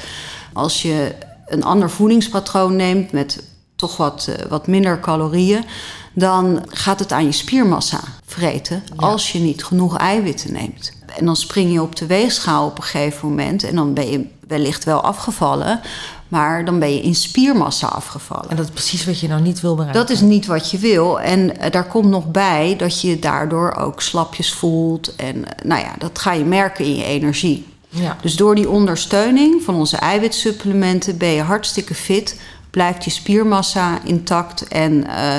Als 0.52 0.82
je 0.82 1.14
een 1.46 1.64
ander 1.64 1.90
voedingspatroon 1.90 2.76
neemt 2.76 3.12
met 3.12 3.42
toch 3.76 3.96
wat, 3.96 4.28
wat 4.49 4.66
minder 4.66 5.00
calorieën, 5.00 5.64
dan 6.12 6.62
gaat 6.68 6.98
het 6.98 7.12
aan 7.12 7.24
je 7.24 7.32
spiermassa 7.32 8.00
vreten 8.26 8.82
als 8.96 9.32
je 9.32 9.38
niet 9.38 9.64
genoeg 9.64 9.96
eiwitten 9.96 10.52
neemt. 10.52 10.92
En 11.18 11.24
dan 11.24 11.36
spring 11.36 11.72
je 11.72 11.82
op 11.82 11.96
de 11.96 12.06
weegschaal 12.06 12.66
op 12.66 12.76
een 12.76 12.82
gegeven 12.82 13.28
moment 13.28 13.64
en 13.64 13.74
dan 13.74 13.94
ben 13.94 14.10
je 14.10 14.26
wellicht 14.48 14.84
wel 14.84 15.00
afgevallen, 15.00 15.80
maar 16.28 16.64
dan 16.64 16.78
ben 16.78 16.94
je 16.94 17.02
in 17.02 17.14
spiermassa 17.14 17.86
afgevallen. 17.86 18.50
En 18.50 18.56
dat 18.56 18.64
is 18.64 18.72
precies 18.72 19.04
wat 19.04 19.20
je 19.20 19.28
nou 19.28 19.40
niet 19.40 19.60
wil 19.60 19.74
bereiken. 19.74 20.00
Dat 20.00 20.10
is 20.10 20.20
niet 20.20 20.46
wat 20.46 20.70
je 20.70 20.78
wil. 20.78 21.20
En 21.20 21.58
eh, 21.58 21.70
daar 21.70 21.86
komt 21.86 22.08
nog 22.08 22.30
bij 22.30 22.74
dat 22.76 23.00
je 23.00 23.18
daardoor 23.18 23.74
ook 23.74 24.00
slapjes 24.00 24.52
voelt. 24.52 25.14
En 25.14 25.44
eh, 25.44 25.64
nou 25.64 25.80
ja, 25.80 25.94
dat 25.98 26.18
ga 26.18 26.32
je 26.32 26.44
merken 26.44 26.84
in 26.84 26.96
je 26.96 27.04
energie. 27.04 27.66
Ja. 27.88 28.16
Dus 28.22 28.36
door 28.36 28.54
die 28.54 28.68
ondersteuning 28.68 29.62
van 29.62 29.74
onze 29.74 29.96
eiwitsupplementen 29.96 31.16
ben 31.16 31.28
je 31.28 31.42
hartstikke 31.42 31.94
fit. 31.94 32.40
Blijft 32.70 33.04
je 33.04 33.10
spiermassa 33.10 33.98
intact 34.04 34.68
en 34.68 35.06
eh, 35.06 35.36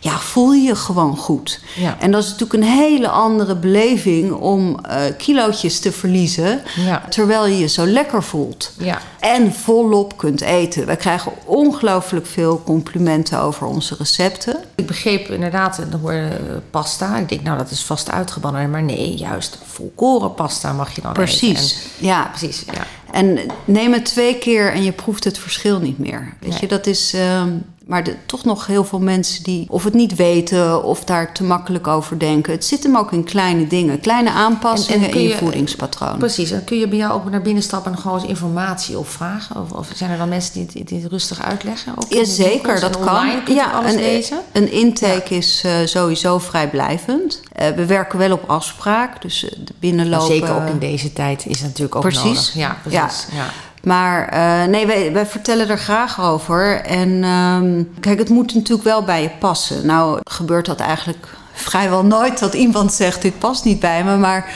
ja, 0.00 0.18
voel 0.18 0.52
je 0.52 0.62
je 0.62 0.74
gewoon 0.76 1.16
goed. 1.16 1.60
Ja. 1.76 1.96
En 2.00 2.10
dat 2.10 2.22
is 2.24 2.30
natuurlijk 2.30 2.62
een 2.62 2.68
hele 2.78 3.08
andere 3.08 3.56
beleving 3.56 4.32
om 4.32 4.78
eh 4.84 5.00
kilootjes 5.18 5.80
te 5.80 5.92
verliezen. 5.92 6.62
Ja. 6.76 7.02
Terwijl 7.08 7.46
je 7.46 7.58
je 7.58 7.66
zo 7.68 7.86
lekker 7.86 8.22
voelt. 8.22 8.72
Ja. 8.78 8.98
En 9.20 9.52
volop 9.54 10.16
kunt 10.16 10.40
eten. 10.40 10.86
Wij 10.86 10.96
krijgen 10.96 11.32
ongelooflijk 11.44 12.26
veel 12.26 12.62
complimenten 12.64 13.40
over 13.40 13.66
onze 13.66 13.94
recepten. 13.98 14.56
Ik 14.74 14.86
begreep 14.86 15.28
inderdaad, 15.28 15.80
dan 15.90 16.00
hoor 16.00 16.12
je 16.12 16.28
eh, 16.28 16.36
pasta. 16.70 17.16
Ik 17.16 17.28
denk, 17.28 17.42
nou, 17.42 17.58
dat 17.58 17.70
is 17.70 17.80
vast 17.82 18.10
uitgebannen. 18.10 18.70
Maar 18.70 18.82
nee, 18.82 19.14
juist 19.16 19.58
volkoren 19.66 20.34
pasta 20.34 20.72
mag 20.72 20.94
je 20.94 21.00
dan 21.00 21.10
eten. 21.10 21.24
Precies. 21.24 21.72
En- 22.00 22.06
Ja. 22.06 22.26
precies, 22.34 22.64
ja. 22.72 22.86
En 23.14 23.38
neem 23.64 23.92
het 23.92 24.04
twee 24.04 24.38
keer 24.38 24.72
en 24.72 24.82
je 24.84 24.92
proeft 24.92 25.24
het 25.24 25.38
verschil 25.38 25.78
niet 25.80 25.98
meer. 25.98 26.34
Weet 26.40 26.50
Nee. 26.50 26.58
je, 26.60 26.66
dat 26.66 26.86
is. 26.86 27.12
ehm, 27.14 27.50
maar 27.86 28.04
de, 28.04 28.14
toch 28.26 28.44
nog 28.44 28.66
heel 28.66 28.84
veel 28.84 28.98
mensen 29.00 29.42
die 29.42 29.66
of 29.70 29.84
het 29.84 29.94
niet 29.94 30.14
weten 30.14 30.84
of 30.84 31.04
daar 31.04 31.32
te 31.32 31.44
makkelijk 31.44 31.86
over 31.86 32.18
denken. 32.18 32.52
Het 32.52 32.64
zit 32.64 32.82
hem 32.82 32.96
ook 32.96 33.12
in 33.12 33.24
kleine 33.24 33.66
dingen, 33.66 34.00
kleine 34.00 34.30
aanpassingen 34.30 34.98
En- 35.00 35.04
en 35.06 35.10
kun 35.10 35.20
in 35.20 35.26
je 35.26 35.32
je- 35.32 35.38
voedingspatroon. 35.40 36.18
Precies, 36.18 36.50
en 36.50 36.64
kun 36.64 36.78
je 36.78 36.88
bij 36.88 36.98
jou 36.98 37.12
ook 37.12 37.30
naar 37.30 37.42
binnen 37.42 37.62
stappen 37.62 37.92
en 37.92 37.98
gewoon 37.98 38.18
eens 38.20 38.28
informatie 38.28 38.98
opvragen? 38.98 39.60
Of, 39.60 39.70
of 39.72 39.88
zijn 39.94 40.10
er 40.10 40.18
dan 40.18 40.28
mensen 40.28 40.52
die, 40.54 40.66
die, 40.66 40.84
die 40.84 41.02
het 41.02 41.10
rustig 41.10 41.42
uitleggen? 41.42 41.92
Ook 41.96 42.12
Ja, 42.12 42.24
zeker, 42.24 42.80
dat 42.80 42.98
kan. 43.00 43.26
Ja, 43.54 43.84
een, 43.88 43.94
lezen? 43.96 44.38
een 44.52 44.72
intake 44.72 45.34
is 45.36 45.62
eh, 45.64 45.72
sowieso 45.84 46.38
vrijblijvend. 46.38 47.40
Eh, 47.52 47.68
we 47.68 47.86
werken 47.86 48.18
wel 48.18 48.32
op 48.32 48.44
afspraak, 48.50 49.22
dus 49.22 49.44
eh, 49.48 49.58
binnenlopen. 49.78 50.26
zeker 50.26 50.54
ook 50.54 50.68
in 50.68 50.78
deze 50.78 51.12
tijd 51.12 51.46
is 51.46 51.58
het 51.58 51.66
natuurlijk 51.68 51.94
ook 51.94 52.02
Precies. 52.02 52.24
nodig. 52.24 52.54
Ja, 52.54 52.76
precies. 52.82 53.26
Ja. 53.32 53.46
Maar 53.84 54.28
eh, 54.28 54.64
nee, 54.68 54.86
wij, 54.86 55.12
wij 55.12 55.26
vertellen 55.26 55.68
er 55.68 55.78
graag 55.78 56.20
over. 56.20 56.80
En 56.80 57.24
ehm, 57.24 57.82
kijk, 58.00 58.18
het 58.18 58.28
moet 58.28 58.54
natuurlijk 58.54 58.84
wel 58.84 59.02
bij 59.04 59.22
je 59.22 59.30
passen. 59.38 59.86
Nou 59.86 60.20
gebeurt 60.24 60.66
dat 60.66 60.80
eigenlijk 60.80 61.28
vrijwel 61.52 62.04
nooit 62.04 62.38
dat 62.38 62.54
iemand 62.54 62.92
zegt: 62.92 63.22
dit 63.22 63.38
past 63.38 63.64
niet 63.64 63.80
bij 63.80 64.04
me. 64.04 64.16
Maar 64.16 64.52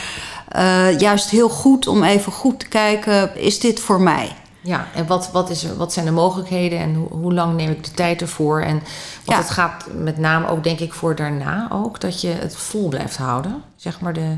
eh, 0.49 0.99
juist 0.99 1.31
heel 1.31 1.49
goed 1.49 1.87
om 1.87 2.03
even 2.03 2.33
goed 2.33 2.59
te 2.61 2.69
kijken: 2.69 3.37
is 3.37 3.61
dit 3.61 3.81
voor 3.81 4.01
mij? 4.01 4.33
Ja, 4.61 4.87
en 4.95 5.07
wat, 5.07 5.31
wat, 5.33 5.51
is 5.51 5.65
er, 5.65 5.77
wat 5.77 5.93
zijn 5.93 6.05
de 6.05 6.11
mogelijkheden 6.11 6.79
en 6.79 6.95
hoe, 6.95 7.09
hoe 7.09 7.33
lang 7.35 7.57
neem 7.57 7.71
ik 7.71 7.85
de 7.85 7.91
tijd 7.91 8.21
ervoor? 8.21 8.61
En 8.61 8.73
want 8.73 8.83
Ja. 9.25 9.37
het 9.37 9.51
gaat 9.51 9.85
met 9.95 10.19
name 10.19 10.49
ook, 10.49 10.65
denk 10.65 10.79
ik, 10.81 10.93
voor 10.93 11.15
daarna 11.15 11.69
ook, 11.73 12.01
dat 12.01 12.21
je 12.21 12.29
het 12.29 12.57
vol 12.57 12.89
blijft 12.89 13.17
houden. 13.17 13.63
Zeg 13.77 14.01
maar 14.01 14.13
de. 14.13 14.37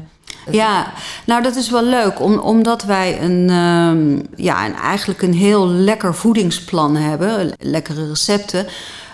Ja, 0.51 0.93
nou 1.27 1.43
dat 1.43 1.57
is 1.57 1.71
wel 1.71 1.83
leuk, 1.85 2.21
om, 2.21 2.39
omdat 2.39 2.83
wij 2.85 3.23
een, 3.23 3.51
ehm, 3.51 4.43
ja, 4.43 4.67
een, 4.67 4.75
eigenlijk 4.75 5.23
een 5.23 5.35
heel 5.35 5.67
lekker 5.69 6.15
voedingsplan 6.15 6.97
hebben, 6.97 7.53
lekkere 7.59 8.09
recepten. 8.09 8.67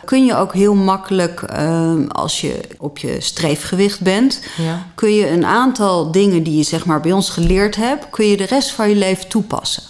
Kun 0.04 0.24
je 0.24 0.36
ook 0.36 0.52
heel 0.54 0.74
makkelijk, 0.74 1.42
ehm, 1.42 2.06
als 2.06 2.40
je 2.40 2.60
op 2.78 2.98
je 2.98 3.16
streefgewicht 3.20 4.00
bent, 4.00 4.40
Ja. 4.56 4.86
kun 4.94 5.12
je 5.14 5.30
een 5.30 5.44
aantal 5.44 6.10
dingen 6.12 6.42
die 6.42 6.56
je 6.56 6.62
zeg 6.62 6.84
maar 6.84 7.00
bij 7.00 7.12
ons 7.12 7.30
geleerd 7.30 7.76
hebt, 7.76 8.10
kun 8.10 8.26
je 8.26 8.36
de 8.36 8.46
rest 8.46 8.70
van 8.72 8.88
je 8.88 8.94
leven 8.96 9.28
toepassen. 9.28 9.82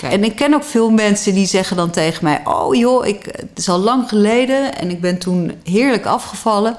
Kijk. 0.00 0.12
En 0.12 0.24
ik 0.24 0.36
ken 0.36 0.54
ook 0.54 0.64
veel 0.64 0.90
mensen 0.90 1.34
die 1.34 1.46
zeggen 1.46 1.76
dan 1.76 1.90
tegen 1.90 2.24
mij: 2.24 2.40
Oh 2.44 2.74
joh, 2.74 3.06
ik, 3.06 3.24
het 3.24 3.50
is 3.54 3.68
al 3.68 3.78
lang 3.78 4.08
geleden 4.08 4.78
en 4.78 4.90
ik 4.90 5.00
ben 5.00 5.18
toen 5.18 5.52
heerlijk 5.64 6.06
afgevallen. 6.06 6.76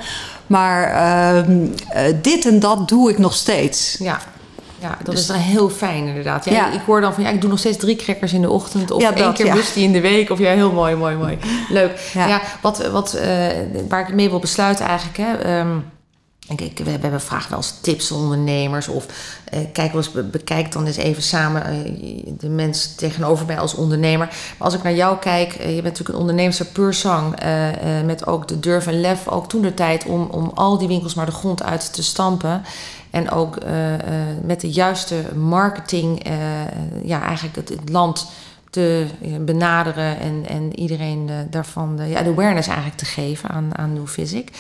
Maar 0.47 0.83
ehm, 0.91 1.67
eh, 1.89 2.13
dit 2.21 2.45
en 2.45 2.59
dat 2.59 2.87
doe 2.87 3.09
ik 3.09 3.17
nog 3.17 3.33
steeds. 3.33 3.95
Ja. 3.99 4.19
Ja, 4.79 4.97
dat 5.03 5.17
is 5.17 5.27
wel 5.27 5.37
heel 5.37 5.69
fijn 5.69 6.05
inderdaad. 6.07 6.45
Ja, 6.45 6.51
Dus- 6.51 6.59
Ja. 6.59 6.79
Ik 6.79 6.85
hoor 6.85 7.01
dan 7.01 7.13
van, 7.13 7.23
ja, 7.23 7.29
ik 7.29 7.41
doe 7.41 7.49
nog 7.49 7.59
steeds 7.59 7.77
drie 7.77 7.95
crackers 7.95 8.33
in 8.33 8.41
de 8.41 8.49
ochtend... 8.49 8.91
of 8.91 9.01
Ja, 9.01 9.13
één 9.15 9.33
keer 9.33 9.45
ja. 9.45 9.53
musty 9.53 9.79
in 9.79 9.91
de 9.91 10.01
week. 10.01 10.29
Of 10.29 10.39
ja, 10.39 10.51
heel 10.51 10.71
mooi, 10.71 10.95
mooi, 10.95 11.15
mooi. 11.15 11.37
Leuk. 11.69 11.99
Ja, 12.13 12.27
Ja. 12.27 12.41
wat, 12.61 12.87
wat, 12.87 13.13
eh, 13.13 13.27
waar 13.89 14.01
ik 14.07 14.13
mee 14.13 14.29
wil 14.29 14.39
besluiten 14.39 14.85
eigenlijk... 14.85 15.17
Hè, 15.17 15.33
ehm, 15.37 15.67
ik, 16.47 16.61
ik, 16.61 16.79
we, 16.85 17.09
we 17.09 17.19
vragen 17.19 17.49
wel 17.49 17.59
eens 17.59 17.73
tips 17.81 18.11
ondernemers... 18.11 18.87
of 18.87 19.05
eh, 19.45 19.59
kijk 19.73 19.93
eens, 19.93 20.11
be- 20.11 20.23
bekijk 20.23 20.71
dan 20.71 20.85
eens 20.85 20.97
even 20.97 21.23
samen 21.23 21.65
eh, 21.65 21.77
de 22.39 22.49
mens 22.49 22.95
tegenover 22.95 23.45
mij 23.45 23.59
als 23.59 23.73
ondernemer. 23.73 24.27
Maar 24.27 24.67
als 24.67 24.73
ik 24.73 24.83
naar 24.83 24.95
jou 24.95 25.17
kijk, 25.17 25.53
eh, 25.53 25.65
je 25.65 25.81
bent 25.81 25.83
natuurlijk 25.83 26.09
een 26.09 26.19
onderneemster 26.19 26.65
puur 26.65 27.05
eh, 27.35 28.01
met 28.05 28.27
ook 28.27 28.47
de 28.47 28.59
durf 28.59 28.87
en 28.87 29.01
lef, 29.01 29.27
ook 29.27 29.49
toen 29.49 29.61
de 29.61 29.73
tijd... 29.73 30.05
om, 30.05 30.27
om 30.31 30.51
al 30.53 30.77
die 30.77 30.87
winkels 30.87 31.13
maar 31.13 31.25
de 31.25 31.31
grond 31.31 31.63
uit 31.63 31.93
te 31.93 32.03
stampen... 32.03 32.63
En 33.09 33.31
ook 33.31 33.57
met 34.43 34.61
de 34.61 34.71
juiste 34.71 35.15
marketing, 35.35 36.25
ja, 37.03 37.21
eigenlijk 37.21 37.55
het, 37.55 37.69
het 37.69 37.89
land 37.89 38.27
te 38.69 39.05
eh, 39.21 39.29
benaderen 39.39 40.19
en, 40.19 40.43
en 40.47 40.79
iedereen 40.79 41.29
eh, 41.29 41.36
daarvan 41.50 41.95
de, 41.95 42.05
ja, 42.05 42.21
de 42.21 42.29
awareness 42.29 42.67
eigenlijk 42.67 42.97
te 42.97 43.05
geven 43.05 43.50
aan, 43.50 43.77
aan 43.77 43.93
New 43.93 44.07
Physic. 44.07 44.51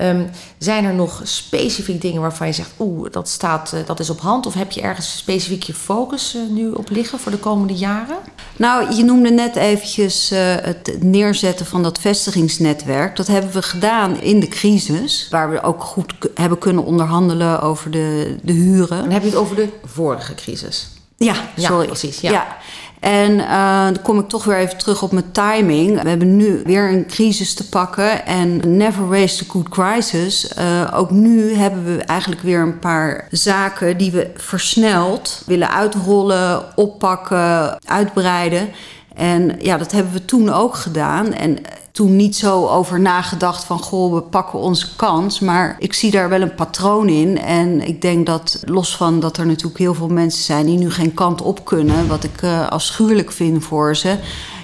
Ehm, 0.00 0.22
zijn 0.58 0.84
er 0.84 0.94
nog 0.94 1.20
specifiek 1.24 2.00
dingen 2.00 2.20
waarvan 2.20 2.46
je 2.46 2.52
zegt, 2.52 2.70
oeh, 2.78 3.10
dat, 3.10 3.28
staat, 3.28 3.72
eh, 3.72 3.80
dat 3.86 4.00
is 4.00 4.10
op 4.10 4.20
hand? 4.20 4.46
Of 4.46 4.54
heb 4.54 4.70
je 4.70 4.80
ergens 4.80 5.16
specifiek 5.18 5.62
je 5.62 5.74
focus 5.74 6.34
eh, 6.34 6.40
nu 6.50 6.70
op 6.70 6.90
liggen 6.90 7.18
voor 7.18 7.32
de 7.32 7.38
komende 7.38 7.74
jaren? 7.74 8.16
Nou, 8.56 8.94
je 8.94 9.04
noemde 9.04 9.30
net 9.30 9.56
eventjes 9.56 10.30
eh, 10.30 10.40
het 10.60 10.96
neerzetten 11.02 11.66
van 11.66 11.82
dat 11.82 12.00
vestigingsnetwerk. 12.00 13.16
Dat 13.16 13.26
hebben 13.26 13.52
we 13.52 13.62
gedaan 13.62 14.20
in 14.20 14.40
de 14.40 14.48
crisis, 14.48 15.26
waar 15.30 15.50
we 15.50 15.62
ook 15.62 15.82
goed 15.82 16.14
hebben 16.34 16.58
kunnen 16.58 16.84
onderhandelen 16.84 17.62
over 17.62 17.90
de, 17.90 18.36
de 18.42 18.52
huren. 18.52 18.98
Dan 19.02 19.10
heb 19.10 19.22
je 19.22 19.28
het 19.28 19.38
over 19.38 19.56
de 19.56 19.68
vorige 19.84 20.34
crisis. 20.34 20.88
Ja, 21.16 21.34
Ja, 21.56 21.68
sorry. 21.68 21.86
precies, 21.86 22.20
ja. 22.20 22.56
En 23.00 23.40
eh, 23.40 23.84
dan 23.84 24.02
kom 24.02 24.18
ik 24.18 24.28
toch 24.28 24.44
weer 24.44 24.56
even 24.56 24.78
terug 24.78 25.02
op 25.02 25.12
mijn 25.12 25.32
timing. 25.32 26.02
We 26.02 26.08
hebben 26.08 26.36
nu 26.36 26.62
weer 26.64 26.92
een 26.92 27.06
crisis 27.06 27.54
te 27.54 27.68
pakken. 27.68 28.26
En 28.26 28.76
never 28.76 29.08
waste 29.08 29.44
a 29.44 29.50
good 29.50 29.68
crisis. 29.68 30.48
Eh, 30.48 30.92
ook 30.94 31.10
nu 31.10 31.54
hebben 31.54 31.84
we 31.84 32.02
eigenlijk 32.02 32.40
weer 32.40 32.60
een 32.60 32.78
paar 32.78 33.26
zaken 33.30 33.96
die 33.96 34.10
we 34.10 34.30
versneld 34.34 35.42
willen 35.46 35.70
uitrollen, 35.70 36.76
oppakken, 36.76 37.78
uitbreiden. 37.84 38.68
En 39.14 39.56
ja, 39.60 39.76
dat 39.76 39.92
hebben 39.92 40.12
we 40.12 40.24
toen 40.24 40.52
ook 40.52 40.74
gedaan. 40.76 41.32
En 41.32 41.58
toen 41.92 42.16
niet 42.16 42.36
zo 42.36 42.66
over 42.66 43.00
nagedacht 43.00 43.64
van... 43.64 43.78
goh, 43.78 44.14
we 44.14 44.20
pakken 44.22 44.58
onze 44.58 44.86
kans. 44.96 45.40
Maar 45.40 45.76
ik 45.78 45.92
zie 45.92 46.10
daar 46.10 46.28
wel 46.28 46.40
een 46.40 46.54
patroon 46.54 47.08
in. 47.08 47.38
En 47.38 47.86
ik 47.86 48.02
denk 48.02 48.26
dat, 48.26 48.62
los 48.64 48.96
van 48.96 49.20
dat 49.20 49.36
er 49.36 49.46
natuurlijk 49.46 49.78
heel 49.78 49.94
veel 49.94 50.08
mensen 50.08 50.42
zijn... 50.42 50.66
die 50.66 50.78
nu 50.78 50.90
geen 50.90 51.14
kant 51.14 51.42
op 51.42 51.64
kunnen... 51.64 52.08
wat 52.08 52.24
ik 52.24 52.42
eh, 52.42 52.68
afschuwelijk 52.68 53.32
vind 53.32 53.64
voor 53.64 53.96
ze... 53.96 54.16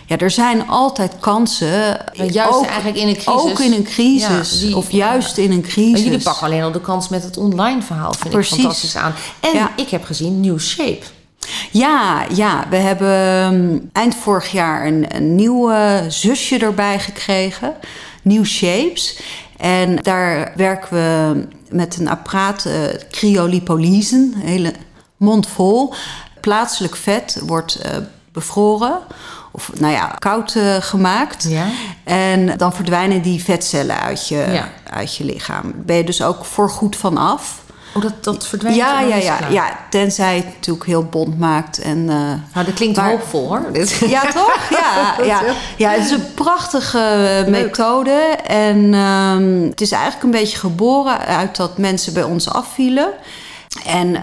Ja, 0.08 0.18
er 0.18 0.30
zijn 0.30 0.68
altijd 0.68 1.12
kansen. 1.20 1.98
Maar 2.16 2.26
juist 2.26 2.64
eigenlijk 2.64 2.96
in 2.96 3.08
een 3.08 3.14
crisis. 3.16 3.50
Ook 3.50 3.58
in 3.60 3.72
een 3.72 3.82
crisis. 3.82 4.60
Ja, 4.60 4.66
die- 4.66 4.76
of 4.76 4.90
juist 4.90 5.36
in 5.38 5.52
een 5.52 5.62
crisis. 5.62 6.02
jullie 6.04 6.22
pakken 6.22 6.46
alleen 6.46 6.62
al 6.62 6.72
de 6.72 6.80
kans 6.80 7.08
met 7.08 7.22
het 7.22 7.36
online 7.36 7.82
verhaal, 7.82 8.12
vind 8.12 8.34
Precies. 8.34 8.52
ik 8.56 8.60
fantastisch 8.60 8.96
aan. 8.96 9.14
En 9.40 9.52
Ja. 9.54 9.70
ik 9.76 9.88
heb 9.88 10.04
gezien 10.04 10.40
New 10.40 10.58
Shape. 10.58 11.02
Ja, 11.70 12.24
ja, 12.34 12.64
we 12.70 12.76
hebben 12.76 13.08
ehm, 13.42 13.78
eind 13.92 14.14
vorig 14.14 14.50
jaar 14.52 14.86
een, 14.86 15.06
een 15.16 15.34
nieuw 15.34 15.72
zusje 16.08 16.58
erbij 16.58 16.98
gekregen. 16.98 17.74
New 18.22 18.44
Shapes. 18.44 19.20
En 19.56 19.96
daar 19.96 20.52
werken 20.56 20.88
we 20.96 21.46
met 21.70 21.96
een 21.98 22.08
apparaat, 22.08 22.64
eh 22.64 22.72
cryolipolyse, 23.10 24.16
een 24.16 24.34
hele 24.44 24.72
mond 25.16 25.48
vol. 25.48 25.94
Plaatselijk 26.40 26.96
vet 26.96 27.40
wordt 27.46 27.74
eh, 27.74 27.96
bevroren. 28.32 28.98
Of 29.52 29.70
nou 29.78 29.92
ja, 29.92 30.06
koud 30.18 30.54
eh, 30.54 30.76
gemaakt. 30.80 31.46
Ja. 31.48 31.66
En 32.04 32.56
dan 32.56 32.72
verdwijnen 32.72 33.22
die 33.22 33.44
vetcellen 33.44 34.00
uit 34.00 34.28
je, 34.28 34.46
Ja. 34.52 34.68
uit 34.90 35.16
je 35.16 35.24
lichaam. 35.24 35.72
Ben 35.76 35.96
je 35.96 36.04
dus 36.04 36.22
ook 36.22 36.44
voorgoed 36.44 36.96
van 36.96 37.16
af. 37.16 37.64
Oh, 37.96 38.02
dat, 38.02 38.24
dat 38.24 38.46
verdwijnt 38.46 38.78
Ja, 38.78 39.00
ja, 39.00 39.16
ja, 39.16 39.36
klaar. 39.36 39.52
ja. 39.52 39.78
Tenzij 39.90 40.36
het 40.36 40.44
natuurlijk 40.54 40.86
heel 40.86 41.04
bont 41.04 41.38
maakt. 41.38 41.78
En, 41.78 41.98
eh, 42.08 42.14
Nou, 42.54 42.66
dat 42.66 42.74
klinkt 42.74 42.96
Maar- 42.96 43.10
hoopvol 43.10 43.48
hoor. 43.48 43.62
ja, 44.08 44.20
toch? 44.32 44.58
Ja, 44.70 45.14
ja. 45.24 45.40
ja, 45.76 45.90
het 45.90 46.04
is 46.04 46.10
een 46.10 46.34
prachtige 46.34 47.44
methode. 47.48 48.10
En 48.46 48.94
ehm, 48.94 49.62
het 49.70 49.80
is 49.80 49.90
eigenlijk 49.92 50.22
een 50.24 50.30
beetje 50.40 50.58
geboren 50.58 51.18
uit 51.18 51.56
dat 51.56 51.78
mensen 51.78 52.12
bij 52.14 52.22
ons 52.22 52.50
afvielen. 52.50 53.08
En 53.86 54.14
eh, 54.14 54.22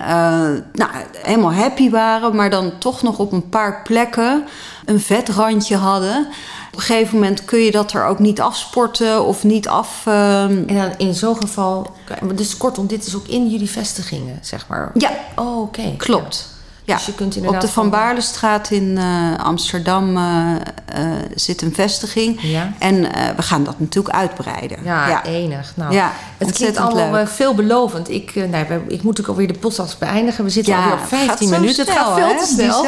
nou, 0.74 0.92
helemaal 1.22 1.54
happy 1.54 1.90
waren, 1.90 2.36
maar 2.36 2.50
dan 2.50 2.72
toch 2.80 3.02
nog 3.02 3.18
op 3.20 3.32
een 3.32 3.50
paar 3.50 3.82
plekken 3.84 4.44
een 4.86 5.00
vetrandje 5.00 5.76
hadden. 5.78 6.28
Op 6.74 6.80
een 6.80 6.86
gegeven 6.86 7.14
moment 7.14 7.46
kun 7.46 7.60
je 7.60 7.72
dat 7.72 7.94
er 7.94 8.06
ook 8.06 8.20
niet 8.20 8.42
afsporten 8.42 9.24
of 9.26 9.44
niet 9.44 9.68
af. 9.68 10.02
ehm, 10.06 10.64
En 10.68 10.76
dan 10.76 10.92
in 10.98 11.14
zo'n 11.14 11.36
geval, 11.36 11.92
dus 12.36 12.58
kortom, 12.58 12.88
dit 12.88 13.06
is 13.08 13.16
ook 13.16 13.28
in 13.28 13.50
jullie 13.50 13.70
vestigingen, 13.70 14.40
zeg 14.42 14.68
maar. 14.68 14.92
ja, 14.94 15.12
Oh, 15.36 15.62
oké. 15.62 15.94
klopt. 15.98 16.50
Ja. 16.86 16.96
Dus 16.96 17.06
je 17.06 17.14
kunt 17.14 17.38
Op 17.48 17.60
de 17.62 17.68
Van 17.68 17.90
Baarlestraat 17.90 18.72
in 18.72 18.98
eh, 18.98 19.46
Amsterdam 19.46 20.18
eh, 20.18 20.52
eh, 20.86 21.12
zit 21.36 21.62
een 21.62 21.74
vestiging. 21.74 22.42
Ja. 22.42 22.74
En 22.80 23.02
we 23.36 23.42
gaan 23.42 23.64
dat 23.64 23.80
natuurlijk 23.80 24.16
uitbreiden. 24.16 24.78
Ja, 24.84 25.24
enig. 25.26 25.74
Nou, 25.76 25.94
Ja, 25.94 26.12
het 26.38 26.52
klinkt 26.52 26.78
allemaal 26.78 27.28
veelbelovend. 27.28 28.10
Ik, 28.10 28.32
we- 28.34 28.82
ik 28.88 29.04
moet 29.04 29.20
ook 29.20 29.28
alweer 29.28 29.48
de 29.48 29.54
podcast 29.54 30.00
beëindigen. 30.00 30.44
We 30.44 30.50
zitten 30.50 30.76
alweer 30.76 30.94
op 30.94 31.00
het 31.00 31.08
15 31.10 31.30
gaat 31.30 31.40
zo 31.40 31.60
minuten. 31.60 31.86
het 31.86 31.94
gaat 31.96 32.14
veel 32.14 32.28
hè? 32.28 32.38
te 32.38 32.46
snel. 32.46 32.86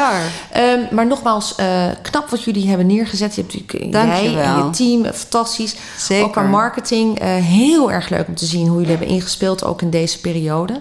Ehm, 0.52 0.80
maar 0.96 1.06
nogmaals, 1.08 1.56
knap 2.02 2.30
wat 2.30 2.44
jullie 2.44 2.68
hebben 2.68 2.88
neergezet. 2.88 3.36
Je 3.36 3.42
hebt 3.42 3.54
natuurlijk 3.54 3.94
jij 3.94 4.30
je 4.32 4.40
en 4.40 4.58
je 4.66 4.70
team, 4.70 5.14
fantastisch. 5.14 5.76
Zeker. 5.98 6.26
Ook 6.26 6.38
aan 6.38 6.50
marketing, 6.50 7.20
heel 7.24 7.92
erg 7.92 8.10
leuk 8.10 8.28
om 8.28 8.36
te 8.36 8.46
zien 8.46 8.68
hoe 8.68 8.76
jullie 8.76 8.90
hebben 8.98 9.08
ingespeeld, 9.08 9.64
ook 9.64 9.82
in 9.82 9.90
deze 9.90 10.20
periode. 10.20 10.80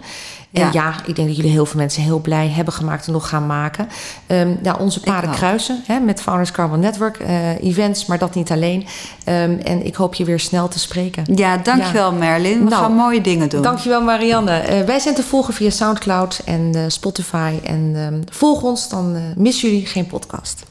En 0.54 0.73
ja. 0.73 0.94
ik 1.06 1.16
denk 1.16 1.28
dat 1.28 1.37
jullie 1.37 1.50
heel 1.50 1.66
veel 1.66 1.80
mensen 1.80 2.02
heel 2.02 2.18
blij 2.18 2.49
hebben 2.49 2.75
gemaakt 2.75 3.06
en 3.06 3.12
nog 3.12 3.28
gaan 3.28 3.46
maken. 3.46 3.88
Um, 4.26 4.58
ja, 4.62 4.76
onze 4.78 5.00
paden 5.00 5.30
kruisen 5.30 5.82
hè, 5.87 5.99
met 5.99 6.20
Founders 6.20 6.50
Carbon 6.50 6.80
Network 6.80 7.18
uh, 7.20 7.62
events, 7.62 8.06
maar 8.06 8.18
dat 8.18 8.34
niet 8.34 8.50
alleen. 8.50 8.87
Um, 9.28 9.58
en 9.58 9.87
ik 9.87 9.94
hoop 9.94 10.14
je 10.14 10.25
weer 10.25 10.40
snel 10.40 10.68
te 10.68 10.78
spreken. 10.78 11.25
Ja, 11.34 11.56
dankjewel 11.56 12.12
ja. 12.12 12.18
Merlin. 12.18 12.58
We 12.58 12.70
nou, 12.70 12.82
gaan 12.82 12.94
mooie 12.94 13.20
dingen 13.20 13.49
doen. 13.49 13.62
Dankjewel 13.62 14.02
Marianne. 14.02 14.62
Uh, 14.62 14.87
wij 14.87 14.99
zijn 14.99 15.14
te 15.14 15.23
volgen 15.23 15.54
via 15.54 15.70
Soundcloud 15.70 16.40
en 16.44 16.73
uh, 16.76 16.82
Spotify. 16.88 17.52
En 17.64 17.94
um, 17.96 18.25
volg 18.30 18.62
ons, 18.62 18.88
dan 18.88 19.16
mis 19.37 19.61
jullie 19.61 19.87
geen 19.87 20.06
podcast. 20.06 20.64